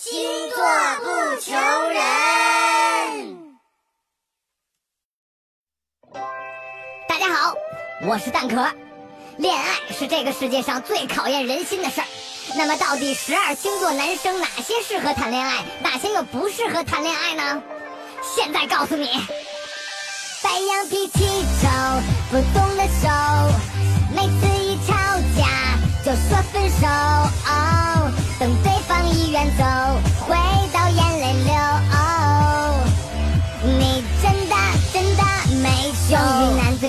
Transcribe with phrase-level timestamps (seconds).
[0.00, 0.14] 星
[0.50, 0.64] 座
[1.00, 1.56] 不求
[1.90, 2.00] 人。
[7.08, 7.52] 大家好，
[8.06, 8.64] 我是蛋壳。
[9.38, 12.06] 恋爱是这个世界上最考验人心的事儿。
[12.56, 17.60] 那么，到底十二星座男生哪些适合谈恋爱，哪些又不适合谈恋爱呢？
[18.22, 19.08] 现在告诉你。
[20.44, 21.24] 白羊脾气
[21.60, 21.68] 臭，
[22.30, 23.08] 不懂得收，
[24.14, 24.94] 每次一吵
[25.36, 25.48] 架
[26.04, 26.86] 就说分手。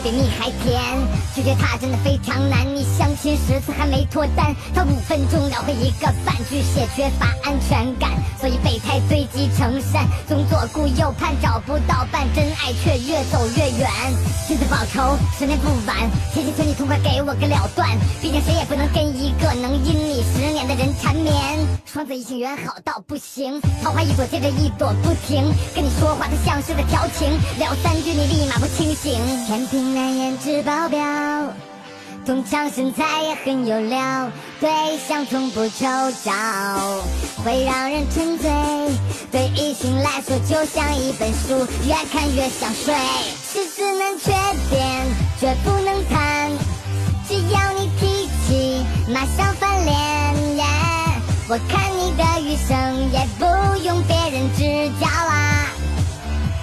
[0.09, 0.81] 比蜜还甜，
[1.35, 2.65] 拒绝他真的非常难。
[2.75, 8.09] 你相亲十次还没脱单，他五分钟聊回一个饭，巨蟹缺乏安全感，
[8.39, 13.87] 所以备胎堆积成山，总左顾右盼找不到伴，真爱却越走越远。
[14.47, 15.95] 君子报仇，十年不晚，
[16.33, 17.87] 千千求你痛快给我个了断，
[18.19, 20.67] 毕竟谁也不能跟一个能阴你十年
[21.01, 21.33] 缠绵。
[21.85, 29.19] 双子异性缘好到不行，桃花一朵接着一朵不停，跟你说话它像是在调情，聊三句你立马不清醒。
[29.47, 30.99] 天平男颜值爆表。
[32.25, 34.29] 通常身材也很有料，
[34.59, 34.69] 对
[35.07, 35.87] 象从不求
[36.23, 36.31] 找，
[37.43, 38.51] 会让人沉醉。
[39.31, 42.93] 对异性来说就像一本书，越看越想睡。
[43.51, 44.31] 是直男缺
[44.69, 45.07] 点，
[45.39, 45.88] 绝不能
[51.51, 53.43] 我看你的余生也不
[53.83, 55.65] 用别人指教啦，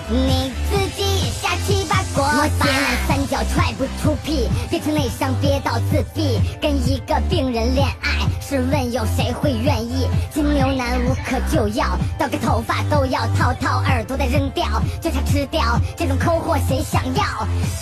[0.09, 2.47] 你自己下棋把锅吧。
[2.61, 2.69] 我
[3.09, 8.06] 三脚踹不出屁，变成内伤憋到自闭，跟一个病人恋爱，
[8.49, 10.07] 试问有谁会愿意？
[10.33, 14.65] 金牛男无可救药，到个头发都要掏，掏耳朵再扔掉，
[15.01, 15.61] 就差吃掉，
[15.97, 17.25] 这种抠货谁想要？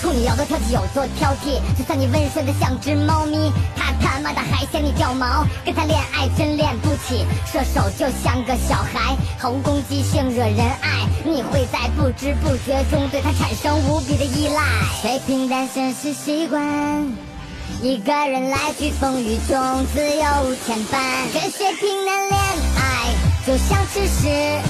[0.01, 7.27] 处女要多挑剔有多挑剔，就算你温顺的像只猫咪，他他妈的还嫌你掉毛，跟他恋爱真恋不起。
[7.45, 14.63] 射手就像个小孩，毫无攻击性，惹人爱，你会在不知不觉中对他产生无比的依赖。
[15.03, 17.34] 水平单身是习惯。
[17.83, 21.33] 一个人来去风雨中，自由无牵绊。
[21.33, 22.41] 跟谁拼的恋
[22.77, 23.15] 爱，
[23.47, 24.61] 就像吃屎，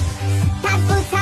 [0.61, 1.14] 他不。